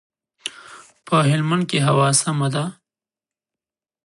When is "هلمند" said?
1.29-1.63